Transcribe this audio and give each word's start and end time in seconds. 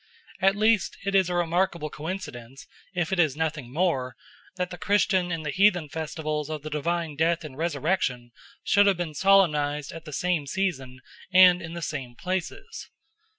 At 0.39 0.55
least 0.55 0.97
it 1.05 1.13
is 1.13 1.29
a 1.29 1.35
remarkable 1.35 1.91
coincidence, 1.91 2.65
if 2.95 3.13
it 3.13 3.19
is 3.19 3.35
nothing 3.37 3.71
more, 3.71 4.15
that 4.55 4.71
the 4.71 4.77
Christian 4.79 5.31
and 5.31 5.45
the 5.45 5.51
heathen 5.51 5.89
festivals 5.89 6.49
of 6.49 6.63
the 6.63 6.71
divine 6.71 7.15
death 7.15 7.43
and 7.43 7.55
resurrection 7.55 8.31
should 8.63 8.87
have 8.87 8.97
been 8.97 9.13
solemnised 9.13 9.91
at 9.91 10.05
the 10.05 10.11
same 10.11 10.47
season 10.47 11.01
and 11.31 11.61
in 11.61 11.73
the 11.73 11.83
same 11.83 12.15
places. 12.15 12.89